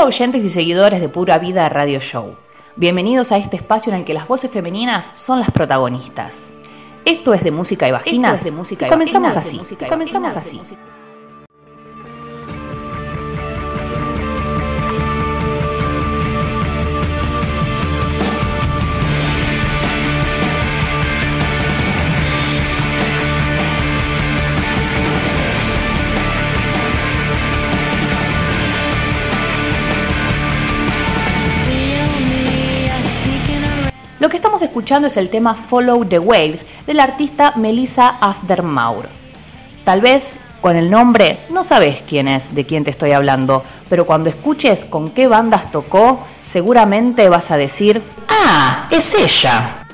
Hola 0.00 0.08
oyentes 0.08 0.42
y 0.42 0.48
seguidores 0.48 0.98
de 1.02 1.10
Pura 1.10 1.38
Vida 1.38 1.68
Radio 1.68 2.00
Show. 2.00 2.34
Bienvenidos 2.74 3.32
a 3.32 3.36
este 3.36 3.56
espacio 3.56 3.92
en 3.92 3.98
el 3.98 4.04
que 4.06 4.14
las 4.14 4.26
voces 4.26 4.50
femeninas 4.50 5.10
son 5.14 5.40
las 5.40 5.50
protagonistas. 5.50 6.46
Esto 7.04 7.34
es 7.34 7.44
de 7.44 7.50
música 7.50 7.86
y 7.86 7.90
vaginas. 7.90 8.42
de 8.42 8.50
música 8.50 8.86
y 8.86 8.88
y 8.88 8.90
comenzamos 8.90 9.34
vaginas, 9.34 9.46
así. 9.46 9.56
de 9.56 9.60
música 9.60 9.86
y 9.86 9.90
comenzamos 9.90 10.34
vaginas, 10.34 10.64
así. 10.64 10.76
Escuchando 34.62 35.08
es 35.08 35.16
el 35.16 35.30
tema 35.30 35.54
Follow 35.54 36.04
the 36.04 36.18
Waves 36.18 36.66
del 36.86 37.00
artista 37.00 37.52
Melissa 37.56 38.08
Aftermaur. 38.20 39.08
Tal 39.84 40.00
vez 40.00 40.38
con 40.60 40.76
el 40.76 40.90
nombre 40.90 41.40
no 41.50 41.64
sabes 41.64 42.02
quién 42.06 42.28
es, 42.28 42.54
de 42.54 42.66
quién 42.66 42.84
te 42.84 42.90
estoy 42.90 43.12
hablando, 43.12 43.64
pero 43.88 44.06
cuando 44.06 44.28
escuches 44.28 44.84
con 44.84 45.10
qué 45.10 45.26
bandas 45.26 45.70
tocó, 45.70 46.24
seguramente 46.42 47.28
vas 47.28 47.50
a 47.50 47.56
decir, 47.56 48.02
¡Ah! 48.28 48.86
¡Es 48.90 49.14
ella! 49.14 49.86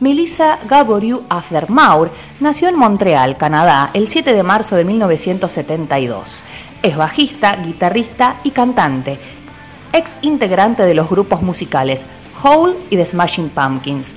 Melissa 0.00 0.58
Gaboriou 0.68 1.22
Aftermaur 1.28 2.10
nació 2.40 2.68
en 2.68 2.76
Montreal, 2.76 3.36
Canadá, 3.36 3.90
el 3.94 4.08
7 4.08 4.32
de 4.32 4.42
marzo 4.42 4.74
de 4.74 4.84
1972. 4.84 6.42
Es 6.82 6.96
bajista, 6.96 7.54
guitarrista 7.56 8.36
y 8.42 8.50
cantante, 8.50 9.20
ex 9.92 10.18
integrante 10.22 10.84
de 10.84 10.94
los 10.94 11.08
grupos 11.08 11.42
musicales 11.42 12.06
Hole 12.42 12.74
y 12.90 12.96
The 12.96 13.06
Smashing 13.06 13.50
Pumpkins. 13.50 14.14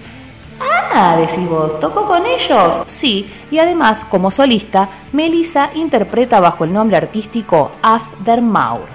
Ah, 0.59 1.17
decís 1.17 1.47
vos, 1.49 1.79
¿tocó 1.79 2.05
con 2.05 2.25
ellos? 2.25 2.83
Sí, 2.85 3.29
y 3.51 3.59
además, 3.59 4.05
como 4.05 4.31
solista, 4.31 4.89
Melissa 5.11 5.69
interpreta 5.75 6.39
bajo 6.39 6.63
el 6.63 6.71
nombre 6.71 6.95
artístico 6.95 7.71
Aftermaur. 7.81 8.94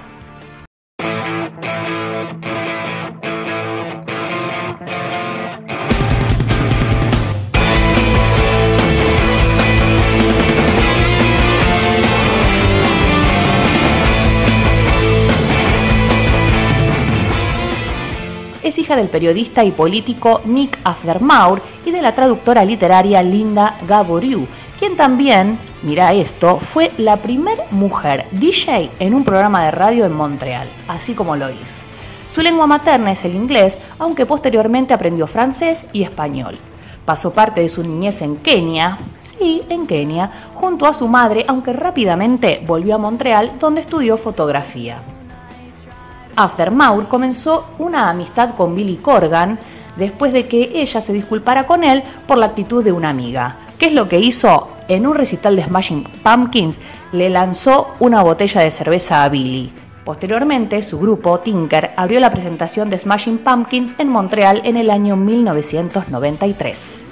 Es 18.71 18.79
hija 18.79 18.95
del 18.95 19.09
periodista 19.09 19.65
y 19.65 19.71
político 19.71 20.39
Nick 20.45 20.79
Aftermaur 20.85 21.61
y 21.85 21.91
de 21.91 22.01
la 22.01 22.15
traductora 22.15 22.63
literaria 22.63 23.21
Linda 23.21 23.75
Gaboriou, 23.85 24.47
quien 24.79 24.95
también, 24.95 25.59
mira 25.83 26.13
esto, 26.13 26.55
fue 26.55 26.89
la 26.97 27.17
primer 27.17 27.59
mujer 27.71 28.27
DJ 28.31 28.89
en 28.99 29.13
un 29.13 29.25
programa 29.25 29.65
de 29.65 29.71
radio 29.71 30.05
en 30.05 30.13
Montreal, 30.13 30.69
así 30.87 31.13
como 31.13 31.35
lo 31.35 31.49
hizo. 31.49 31.83
Su 32.29 32.41
lengua 32.41 32.65
materna 32.65 33.11
es 33.11 33.25
el 33.25 33.35
inglés, 33.35 33.77
aunque 33.99 34.25
posteriormente 34.25 34.93
aprendió 34.93 35.27
francés 35.27 35.85
y 35.91 36.03
español. 36.03 36.57
Pasó 37.03 37.33
parte 37.33 37.59
de 37.59 37.67
su 37.67 37.83
niñez 37.83 38.21
en 38.21 38.37
Kenia, 38.37 38.99
sí, 39.23 39.63
en 39.67 39.85
Kenia, 39.85 40.31
junto 40.53 40.85
a 40.85 40.93
su 40.93 41.09
madre, 41.09 41.43
aunque 41.45 41.73
rápidamente 41.73 42.63
volvió 42.65 42.95
a 42.95 42.99
Montreal, 42.99 43.51
donde 43.59 43.81
estudió 43.81 44.15
fotografía. 44.15 45.01
Aftermaur 46.43 47.07
comenzó 47.07 47.65
una 47.79 48.09
amistad 48.09 48.55
con 48.55 48.75
Billy 48.75 48.97
Corgan 48.97 49.59
después 49.95 50.33
de 50.33 50.47
que 50.47 50.71
ella 50.75 51.01
se 51.01 51.13
disculpara 51.13 51.65
con 51.65 51.83
él 51.83 52.03
por 52.27 52.37
la 52.37 52.47
actitud 52.47 52.83
de 52.83 52.91
una 52.91 53.09
amiga. 53.09 53.57
¿Qué 53.77 53.87
es 53.87 53.93
lo 53.93 54.07
que 54.07 54.19
hizo? 54.19 54.69
En 54.87 55.07
un 55.07 55.15
recital 55.15 55.55
de 55.55 55.63
Smashing 55.63 56.03
Pumpkins 56.23 56.79
le 57.11 57.29
lanzó 57.29 57.95
una 57.99 58.21
botella 58.23 58.61
de 58.61 58.71
cerveza 58.71 59.23
a 59.23 59.29
Billy. 59.29 59.71
Posteriormente, 60.03 60.81
su 60.83 60.99
grupo, 60.99 61.39
Tinker, 61.39 61.91
abrió 61.95 62.19
la 62.19 62.31
presentación 62.31 62.89
de 62.89 62.99
Smashing 62.99 63.39
Pumpkins 63.39 63.95
en 63.97 64.09
Montreal 64.09 64.61
en 64.65 64.77
el 64.77 64.89
año 64.89 65.15
1993. 65.15 67.03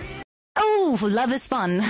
Oh, 0.57 0.97
love 1.07 1.35
is 1.35 1.43
fun. 1.43 1.81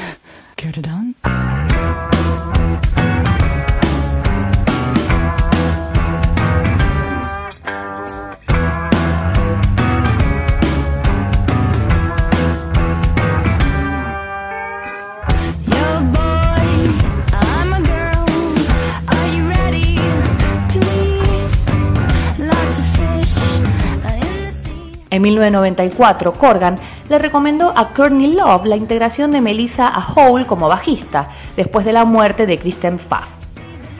En 25.19 25.23
1994, 25.23 26.31
Corgan 26.35 26.79
le 27.09 27.19
recomendó 27.19 27.73
a 27.75 27.89
Courtney 27.89 28.31
Love 28.31 28.63
la 28.63 28.77
integración 28.77 29.31
de 29.31 29.41
Melissa 29.41 29.89
a 29.89 30.13
Hole 30.15 30.45
como 30.45 30.69
bajista, 30.69 31.27
después 31.57 31.85
de 31.85 31.91
la 31.91 32.05
muerte 32.05 32.45
de 32.45 32.57
Kristen 32.57 32.97
Pfaff. 32.97 33.27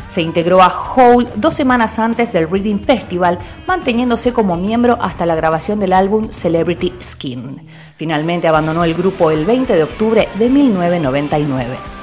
Se 0.07 0.21
integró 0.21 0.61
a 0.61 0.67
Hole 0.69 1.27
dos 1.35 1.55
semanas 1.55 1.99
antes 1.99 2.31
del 2.31 2.49
Reading 2.49 2.79
Festival, 2.79 3.37
manteniéndose 3.67 4.31
como 4.31 4.55
miembro 4.55 4.97
hasta 5.01 5.25
la 5.25 5.35
grabación 5.35 5.81
del 5.81 5.91
álbum 5.91 6.29
Celebrity 6.31 6.93
Skin. 7.01 7.67
Finalmente 7.97 8.47
abandonó 8.47 8.85
el 8.85 8.93
grupo 8.93 9.29
el 9.29 9.43
20 9.43 9.75
de 9.75 9.83
octubre 9.83 10.29
de 10.35 10.49
1999. 10.49 11.98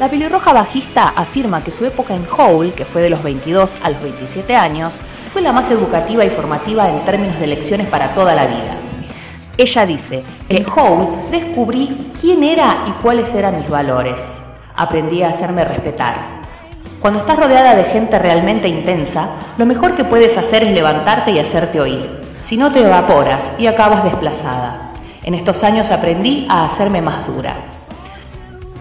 La 0.00 0.08
pelirroja 0.08 0.54
bajista 0.54 1.12
afirma 1.14 1.62
que 1.62 1.70
su 1.70 1.84
época 1.84 2.14
en 2.14 2.26
Hole, 2.26 2.72
que 2.72 2.86
fue 2.86 3.02
de 3.02 3.10
los 3.10 3.22
22 3.22 3.76
a 3.82 3.90
los 3.90 4.00
27 4.00 4.56
años, 4.56 4.98
fue 5.30 5.42
la 5.42 5.52
más 5.52 5.70
educativa 5.70 6.24
y 6.24 6.30
formativa 6.30 6.88
en 6.88 7.04
términos 7.04 7.38
de 7.38 7.46
lecciones 7.46 7.86
para 7.86 8.14
toda 8.14 8.34
la 8.34 8.46
vida. 8.46 8.78
Ella 9.58 9.84
dice, 9.84 10.24
en 10.48 10.64
Hole 10.70 11.28
descubrí 11.30 12.12
quién 12.18 12.42
era 12.44 12.84
y 12.86 12.92
cuáles 13.02 13.34
eran 13.34 13.58
mis 13.58 13.68
valores. 13.68 14.38
Aprendí 14.74 15.22
a 15.22 15.28
hacerme 15.28 15.66
respetar. 15.66 16.14
Cuando 17.00 17.18
estás 17.18 17.38
rodeada 17.38 17.74
de 17.74 17.84
gente 17.84 18.18
realmente 18.18 18.68
intensa, 18.68 19.32
lo 19.58 19.66
mejor 19.66 19.96
que 19.96 20.04
puedes 20.04 20.38
hacer 20.38 20.62
es 20.62 20.72
levantarte 20.72 21.30
y 21.30 21.40
hacerte 21.40 21.78
oír. 21.78 22.08
Si 22.40 22.56
no 22.56 22.72
te 22.72 22.80
evaporas 22.80 23.52
y 23.58 23.66
acabas 23.66 24.02
desplazada. 24.04 24.92
En 25.22 25.34
estos 25.34 25.62
años 25.62 25.90
aprendí 25.90 26.46
a 26.48 26.64
hacerme 26.64 27.02
más 27.02 27.26
dura. 27.26 27.69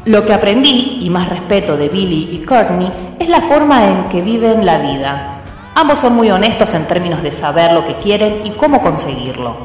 Lo 0.09 0.25
que 0.25 0.33
aprendí, 0.33 0.97
y 1.01 1.09
más 1.11 1.29
respeto 1.29 1.77
de 1.77 1.87
Billy 1.87 2.29
y 2.31 2.39
Courtney, 2.39 2.91
es 3.19 3.29
la 3.29 3.41
forma 3.41 3.85
en 3.85 4.09
que 4.09 4.23
viven 4.23 4.65
la 4.65 4.79
vida. 4.79 5.41
Ambos 5.75 5.99
son 5.99 6.15
muy 6.15 6.31
honestos 6.31 6.73
en 6.73 6.87
términos 6.87 7.21
de 7.21 7.31
saber 7.31 7.73
lo 7.73 7.85
que 7.85 7.93
quieren 7.97 8.41
y 8.43 8.49
cómo 8.49 8.81
conseguirlo. 8.81 9.55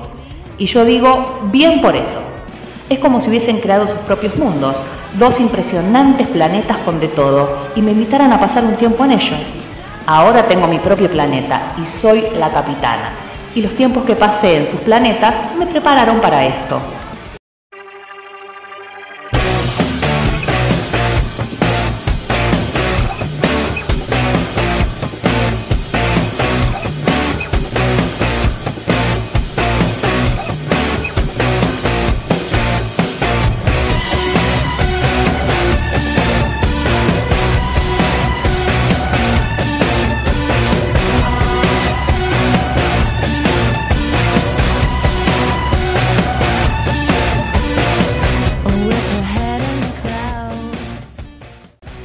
Y 0.58 0.66
yo 0.66 0.84
digo, 0.84 1.48
bien 1.50 1.80
por 1.80 1.96
eso. 1.96 2.18
Es 2.90 2.98
como 2.98 3.22
si 3.22 3.30
hubiesen 3.30 3.60
creado 3.60 3.88
sus 3.88 3.96
propios 4.00 4.36
mundos, 4.36 4.76
dos 5.18 5.40
impresionantes 5.40 6.28
planetas 6.28 6.76
con 6.76 7.00
de 7.00 7.08
todo, 7.08 7.56
y 7.74 7.80
me 7.80 7.92
invitaran 7.92 8.30
a 8.30 8.38
pasar 8.38 8.64
un 8.64 8.76
tiempo 8.76 9.02
en 9.06 9.12
ellos. 9.12 9.48
Ahora 10.06 10.46
tengo 10.46 10.66
mi 10.66 10.78
propio 10.78 11.10
planeta 11.10 11.72
y 11.82 11.86
soy 11.86 12.22
la 12.38 12.50
capitana. 12.50 13.12
Y 13.54 13.62
los 13.62 13.72
tiempos 13.72 14.04
que 14.04 14.14
pasé 14.14 14.58
en 14.58 14.66
sus 14.66 14.80
planetas 14.80 15.36
me 15.58 15.66
prepararon 15.66 16.20
para 16.20 16.44
esto. 16.44 16.80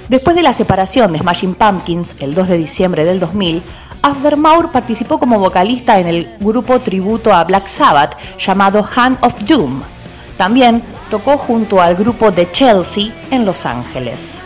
Después 0.09 0.35
de 0.35 0.41
la 0.41 0.53
separación 0.53 1.13
de 1.13 1.19
Smashing 1.19 1.53
Pumpkins 1.53 2.15
el 2.19 2.33
2 2.33 2.47
de 2.47 2.57
diciembre 2.57 3.05
del 3.05 3.19
2000, 3.19 3.61
After 4.01 4.37
Maur 4.37 4.71
participó 4.71 5.19
como 5.19 5.37
vocalista 5.37 5.99
en 5.99 6.07
el 6.07 6.35
grupo 6.39 6.79
tributo 6.79 7.31
a 7.31 7.43
Black 7.43 7.67
Sabbath 7.67 8.17
llamado 8.39 8.83
Hand 8.95 9.19
of 9.21 9.35
Doom. 9.41 9.83
También 10.35 10.81
tocó 11.11 11.37
junto 11.37 11.79
al 11.79 11.95
grupo 11.95 12.31
de 12.31 12.51
Chelsea 12.51 13.13
en 13.29 13.45
Los 13.45 13.67
Ángeles. 13.67 14.39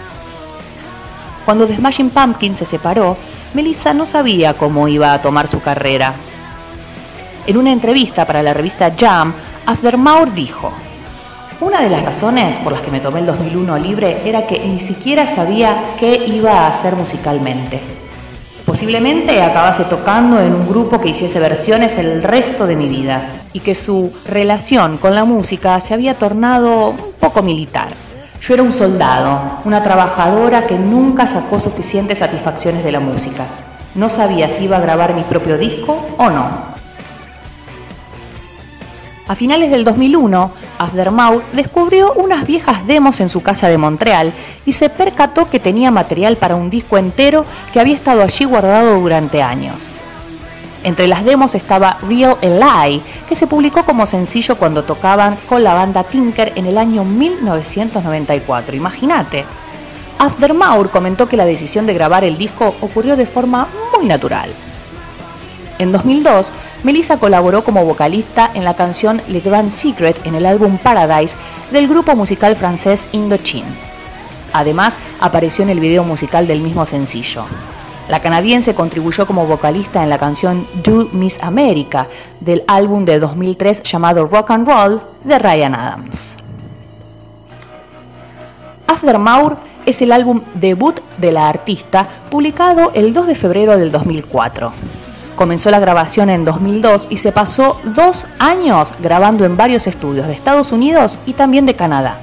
Cuando 1.46 1.66
The 1.66 1.78
Smashing 1.78 2.10
Pumpkins 2.10 2.58
se 2.58 2.66
separó, 2.66 3.16
Melissa 3.54 3.94
no 3.94 4.06
sabía 4.06 4.58
cómo 4.58 4.90
iba 4.90 5.14
a 5.14 5.22
tomar 5.22 5.48
su 5.48 5.62
carrera. 5.62 6.16
En 7.48 7.56
una 7.56 7.72
entrevista 7.72 8.28
para 8.28 8.44
la 8.44 8.54
revista 8.54 8.92
Jam, 9.00 9.34
After 9.66 9.98
Maur 9.98 10.34
dijo: 10.34 10.74
Una 11.60 11.82
de 11.82 11.90
las 11.90 12.04
razones 12.04 12.58
por 12.58 12.74
las 12.74 12.82
que 12.82 12.92
me 12.92 13.00
tomé 13.00 13.20
el 13.20 13.26
2001 13.26 13.78
libre 13.78 14.22
era 14.26 14.46
que 14.48 14.60
ni 14.60 14.80
siquiera 14.80 15.28
sabía 15.28 15.96
qué 16.00 16.26
iba 16.28 16.52
a 16.52 16.68
hacer 16.68 16.96
musicalmente. 16.96 17.80
Posiblemente 18.66 19.42
acabase 19.42 19.84
tocando 19.86 20.40
en 20.42 20.54
un 20.54 20.68
grupo 20.68 21.00
que 21.00 21.10
hiciese 21.10 21.40
versiones 21.40 21.98
el 21.98 22.24
resto 22.24 22.66
de 22.66 22.76
mi 22.76 22.88
vida 22.88 23.44
y 23.54 23.60
que 23.60 23.76
su 23.76 24.12
relación 24.26 24.98
con 24.98 25.16
la 25.16 25.26
música 25.26 25.80
se 25.80 25.94
había 25.94 26.18
tornado 26.18 26.90
un 26.90 27.14
poco 27.20 27.42
militar. 27.42 27.90
Yo 28.42 28.54
era 28.54 28.64
un 28.64 28.74
soldado, 28.74 29.60
una 29.64 29.84
trabajadora 29.84 30.66
que 30.66 30.78
nunca 30.78 31.28
sacó 31.28 31.60
suficientes 31.60 32.18
satisfacciones 32.18 32.84
de 32.84 32.92
la 32.92 33.00
música. 33.00 33.46
No 33.96 34.10
sabía 34.10 34.50
si 34.50 34.64
iba 34.64 34.78
a 34.78 34.82
grabar 34.82 35.14
mi 35.14 35.24
propio 35.24 35.58
disco 35.58 36.08
o 36.18 36.30
no. 36.30 36.73
A 39.34 39.36
finales 39.36 39.72
del 39.72 39.84
2001, 39.84 40.52
Aftermath 40.78 41.54
descubrió 41.54 42.14
unas 42.14 42.46
viejas 42.46 42.86
demos 42.86 43.20
en 43.20 43.30
su 43.30 43.42
casa 43.42 43.68
de 43.68 43.80
Montreal 43.80 44.32
y 44.64 44.74
se 44.74 44.92
percató 44.92 45.50
que 45.50 45.60
tenía 45.60 45.90
material 45.90 46.38
para 46.38 46.56
un 46.56 46.70
disco 46.70 47.00
entero 47.00 47.44
que 47.74 47.80
había 47.80 47.96
estado 47.96 48.22
allí 48.22 48.46
guardado 48.46 49.00
durante 49.00 49.42
años. 49.42 49.98
Entre 50.84 51.08
las 51.08 51.26
demos 51.26 51.56
estaba 51.56 51.98
Real 52.08 52.38
Eli, 52.42 53.02
que 53.28 53.36
se 53.36 53.48
publicó 53.48 53.84
como 53.86 54.06
sencillo 54.06 54.56
cuando 54.56 54.84
tocaban 54.84 55.40
con 55.50 55.64
la 55.64 55.74
banda 55.74 56.04
Tinker 56.04 56.54
en 56.54 56.68
el 56.68 56.78
año 56.78 57.04
1994. 57.04 58.76
Imagínate. 58.76 59.46
Aftermath 60.20 60.92
comentó 60.92 61.28
que 61.28 61.38
la 61.38 61.46
decisión 61.46 61.88
de 61.88 61.96
grabar 61.96 62.24
el 62.24 62.38
disco 62.38 62.76
ocurrió 62.82 63.16
de 63.16 63.26
forma 63.26 63.68
muy 63.98 64.06
natural. 64.06 64.52
En 65.84 65.92
2002, 65.92 66.54
Melissa 66.84 67.18
colaboró 67.18 67.66
como 67.66 67.84
vocalista 67.84 68.50
en 68.54 68.64
la 68.64 68.74
canción 68.74 69.22
Le 69.28 69.42
Grand 69.42 69.70
Secret 69.70 70.26
en 70.26 70.34
el 70.34 70.46
álbum 70.46 70.78
Paradise 70.78 71.36
del 71.74 71.90
grupo 71.90 72.16
musical 72.16 72.56
francés 72.56 73.10
Indochine. 73.12 73.68
Además, 74.54 74.98
apareció 75.20 75.62
en 75.62 75.72
el 75.72 75.82
video 75.82 76.06
musical 76.06 76.48
del 76.48 76.62
mismo 76.62 76.86
sencillo. 76.86 77.44
La 78.08 78.22
canadiense 78.22 78.74
contribuyó 78.74 79.28
como 79.28 79.46
vocalista 79.46 80.02
en 80.04 80.10
la 80.10 80.18
canción 80.18 80.66
Do 80.86 81.10
Miss 81.12 81.44
America 81.44 82.08
del 82.40 82.64
álbum 82.66 83.04
de 83.04 83.20
2003 83.20 83.84
llamado 83.84 84.26
Rock 84.26 84.52
and 84.52 84.66
Roll 84.66 85.02
de 85.26 85.38
Ryan 85.38 85.76
Adams. 85.76 86.36
After 88.88 89.20
Maur 89.20 89.58
es 89.86 90.02
el 90.02 90.14
álbum 90.14 90.44
debut 90.54 91.02
de 91.18 91.34
la 91.34 91.50
artista 91.50 92.08
publicado 92.30 92.92
el 92.94 93.12
2 93.12 93.28
de 93.28 93.36
febrero 93.36 93.78
del 93.78 93.92
2004. 93.92 94.93
Comenzó 95.36 95.72
la 95.72 95.80
grabación 95.80 96.30
en 96.30 96.46
2002 96.46 97.08
y 97.10 97.18
se 97.18 97.32
pasó 97.32 97.80
dos 97.84 98.26
años 98.40 98.92
grabando 99.00 99.46
en 99.46 99.58
varios 99.58 99.88
estudios 99.88 100.28
de 100.28 100.34
Estados 100.34 100.72
Unidos 100.72 101.20
y 101.26 101.34
también 101.34 101.66
de 101.66 101.76
Canadá. 101.76 102.20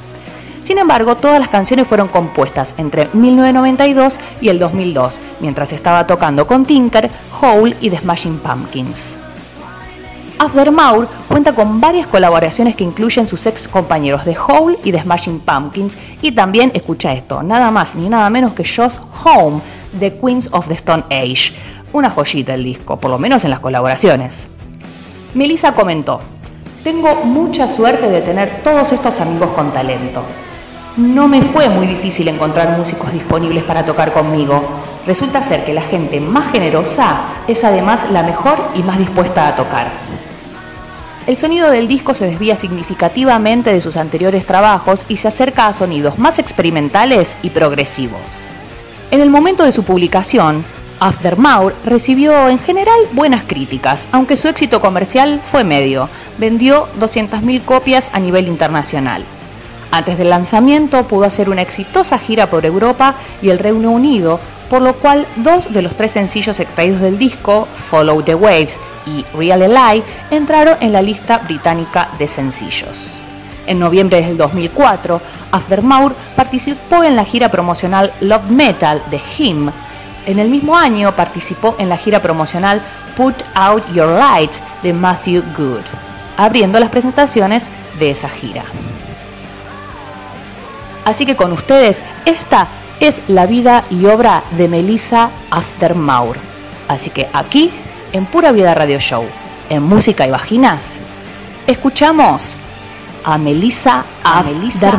Sin 0.63 0.79
embargo, 0.79 1.17
todas 1.17 1.41
las 1.41 1.49
canciones 1.49 1.89
fueron 1.89 2.09
compuestas 2.09 2.75
entre 2.79 3.09
1992 3.13 4.21
y 4.41 4.49
el 4.51 4.59
2002, 4.59 5.19
mientras 5.41 5.73
estaba 5.73 6.07
tocando 6.07 6.47
con 6.47 6.65
Tinker, 6.65 7.11
Hole 7.41 7.77
y 7.81 7.91
The 7.91 7.99
Smashing 7.99 8.39
Pumpkins. 8.39 9.17
After 10.39 10.71
Maur 10.71 11.07
cuenta 11.29 11.55
con 11.55 11.83
varias 11.83 12.07
colaboraciones 12.07 12.75
que 12.75 12.83
incluyen 12.85 13.29
sus 13.29 13.45
ex 13.45 13.69
compañeros 13.69 14.25
de 14.25 14.35
Hole 14.39 14.79
y 14.85 14.91
The 14.91 15.03
Smashing 15.03 15.41
Pumpkins 15.41 15.99
y 16.23 16.33
también, 16.33 16.71
escucha 16.73 17.13
esto, 17.13 17.43
nada 17.43 17.71
más 17.71 17.95
ni 17.95 18.09
nada 18.09 18.31
menos 18.31 18.55
que 18.55 18.65
Josh 18.65 18.95
Home 19.25 19.61
de 19.93 20.17
Queens 20.17 20.49
of 20.53 20.69
the 20.69 20.75
Stone 20.75 21.05
Age, 21.11 21.53
una 21.93 22.11
joyita 22.11 22.55
el 22.55 22.65
disco, 22.65 22.99
por 22.99 23.11
lo 23.11 23.19
menos 23.19 23.45
en 23.45 23.51
las 23.51 23.61
colaboraciones. 23.61 24.47
Melissa 25.35 25.73
comentó, 25.73 26.21
tengo 26.83 27.15
mucha 27.25 27.69
suerte 27.69 28.09
de 28.09 28.23
tener 28.23 28.63
todos 28.63 28.93
estos 28.93 29.21
amigos 29.21 29.51
con 29.51 29.73
talento. 29.73 30.23
No 30.97 31.29
me 31.29 31.43
fue 31.43 31.69
muy 31.69 31.87
difícil 31.87 32.27
encontrar 32.29 32.77
músicos 32.77 33.13
disponibles 33.13 33.65
para 33.65 33.85
tocar 33.85 34.13
conmigo. 34.13 34.63
Resulta 35.07 35.43
ser 35.43 35.65
que 35.65 35.75
la 35.75 35.83
gente 35.83 36.21
más 36.21 36.53
generosa 36.53 37.21
es 37.47 37.65
además 37.65 38.11
la 38.11 38.23
mejor 38.23 38.59
y 38.75 38.83
más 38.83 38.99
dispuesta 38.99 39.47
a 39.47 39.57
tocar. 39.57 39.91
El 41.27 41.37
sonido 41.37 41.71
del 41.71 41.87
disco 41.87 42.15
se 42.15 42.27
desvía 42.27 42.57
significativamente 42.57 43.73
de 43.73 43.81
sus 43.81 43.97
anteriores 43.97 44.47
trabajos 44.47 45.05
y 45.07 45.19
se 45.19 45.29
acerca 45.29 45.67
a 45.69 45.73
sonidos 45.73 46.19
más 46.19 46.39
experimentales 46.39 47.37
y 47.43 47.51
progresivos. 47.51 48.49
En 49.11 49.21
el 49.21 49.31
momento 49.31 49.65
de 49.65 49.73
su 49.73 49.85
publicación, 49.85 50.65
After 51.01 51.39
Maur 51.39 51.75
recibió 51.87 52.51
en 52.51 52.59
general 52.59 52.99
buenas 53.13 53.45
críticas, 53.45 54.07
aunque 54.13 54.37
su 54.37 54.49
éxito 54.49 54.83
comercial 54.83 55.41
fue 55.51 55.65
medio. 55.65 56.11
Vendió 56.37 56.89
200.000 56.99 57.65
copias 57.65 58.11
a 58.13 58.21
nivel 58.21 58.47
internacional. 58.47 59.25
Antes 59.91 60.19
del 60.19 60.29
lanzamiento 60.29 61.09
pudo 61.09 61.25
hacer 61.25 61.49
una 61.49 61.63
exitosa 61.63 62.19
gira 62.19 62.51
por 62.51 62.67
Europa 62.67 63.15
y 63.41 63.49
el 63.49 63.59
Reino 63.59 63.91
Unido, 63.91 64.41
por 64.69 64.83
lo 64.83 64.95
cual 64.97 65.27
dos 65.37 65.73
de 65.73 65.81
los 65.81 65.97
tres 65.97 66.13
sencillos 66.13 66.61
extraídos 66.61 67.01
del 67.01 67.19
disco, 67.19 67.67
Follow 67.75 68.23
the 68.23 68.35
Waves 68.35 68.79
y 69.07 69.25
Real 69.35 69.61
Lie, 69.61 70.05
entraron 70.31 70.77
en 70.81 70.93
la 70.93 71.01
lista 71.01 71.39
británica 71.39 72.11
de 72.19 72.29
sencillos. 72.29 73.17
En 73.67 73.79
noviembre 73.79 74.21
del 74.21 74.37
2004, 74.37 75.21
After 75.51 75.83
Maur 75.83 76.15
participó 76.37 77.03
en 77.05 77.17
la 77.17 77.25
gira 77.25 77.51
promocional 77.51 78.13
Love 78.21 78.51
Metal 78.51 79.03
de 79.11 79.21
Him. 79.39 79.71
En 80.27 80.39
el 80.39 80.51
mismo 80.51 80.77
año 80.77 81.17
participó 81.17 81.77
en 81.79 81.89
la 81.89 81.97
gira 81.97 82.21
promocional 82.21 82.83
Put 83.17 83.43
Out 83.55 83.93
Your 83.93 84.09
Light 84.09 84.53
de 84.83 84.93
Matthew 84.93 85.43
Good, 85.57 85.83
abriendo 86.37 86.79
las 86.79 86.91
presentaciones 86.91 87.69
de 87.99 88.11
esa 88.11 88.29
gira. 88.29 88.65
Así 91.05 91.27
que 91.27 91.37
con 91.37 91.53
ustedes, 91.53 92.01
esta 92.25 92.69
es 93.01 93.23
la 93.29 93.47
vida 93.47 93.85
y 93.91 94.07
obra 94.07 94.45
de 94.57 94.69
Melissa 94.69 95.31
After 95.51 95.95
Maur. 95.95 96.37
Así 96.89 97.11
que 97.11 97.29
aquí, 97.33 97.73
en 98.13 98.27
Pura 98.27 98.53
Vida 98.53 98.75
Radio 98.75 98.99
Show, 98.99 99.25
en 99.69 99.83
Música 99.83 100.27
y 100.27 100.31
Vaginas, 100.31 100.97
escuchamos 101.67 102.57
a 103.25 103.39
Melissa 103.39 104.05
After 104.23 104.99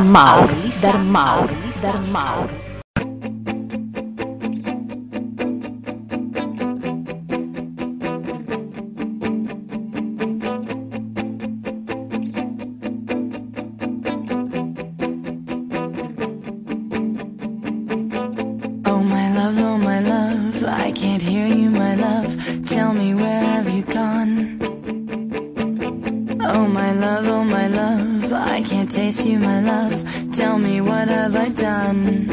Oh 26.54 26.68
my 26.68 26.92
love, 26.92 27.26
oh 27.28 27.46
my 27.46 27.68
love, 27.68 28.34
I 28.34 28.62
can't 28.62 28.92
taste 28.92 29.26
you, 29.26 29.40
my 29.40 29.62
love. 29.62 30.36
Tell 30.36 30.58
me 30.60 30.82
what 30.82 31.08
have 31.08 31.34
I 31.34 31.48
done? 31.48 32.28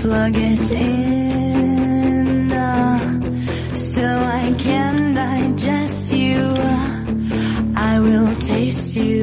Plug 0.00 0.34
it 0.34 0.70
in, 0.72 2.50
uh, 2.50 2.98
so 3.74 4.06
I 4.06 4.54
can 4.58 5.14
digest 5.14 6.14
you. 6.14 6.40
I 7.76 8.00
will 8.00 8.36
taste 8.36 8.96
you. 8.96 9.22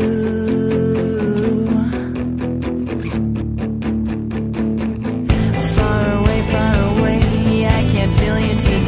Far 5.75 6.19
away, 6.19 6.41
far 6.51 6.75
away, 6.91 7.65
I 7.65 7.81
can't 7.91 8.13
feel 8.19 8.39
you 8.39 8.55
today. 8.59 8.78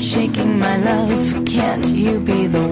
shaking 0.00 0.58
my 0.58 0.76
love. 0.78 1.44
Can't 1.46 1.86
you 1.86 2.18
be 2.20 2.46
the 2.46 2.69